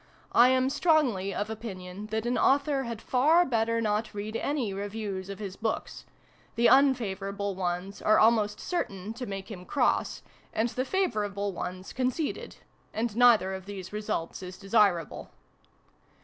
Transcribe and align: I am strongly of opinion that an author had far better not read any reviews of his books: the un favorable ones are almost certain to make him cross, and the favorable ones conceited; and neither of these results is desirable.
I 0.31 0.49
am 0.49 0.71
strongly 0.71 1.31
of 1.31 1.51
opinion 1.51 2.07
that 2.07 2.25
an 2.25 2.35
author 2.35 2.85
had 2.85 2.99
far 3.03 3.45
better 3.45 3.79
not 3.79 4.15
read 4.15 4.35
any 4.35 4.73
reviews 4.73 5.29
of 5.29 5.37
his 5.37 5.55
books: 5.55 6.05
the 6.55 6.67
un 6.69 6.95
favorable 6.95 7.53
ones 7.53 8.01
are 8.01 8.17
almost 8.17 8.59
certain 8.59 9.13
to 9.13 9.27
make 9.27 9.51
him 9.51 9.63
cross, 9.63 10.23
and 10.53 10.69
the 10.69 10.85
favorable 10.85 11.51
ones 11.53 11.93
conceited; 11.93 12.55
and 12.95 13.15
neither 13.15 13.53
of 13.53 13.67
these 13.67 13.93
results 13.93 14.41
is 14.41 14.57
desirable. 14.57 15.29